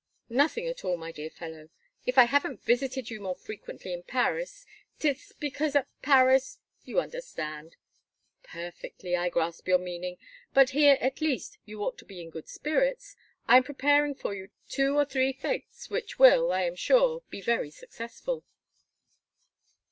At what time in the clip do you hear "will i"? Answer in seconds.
16.17-16.63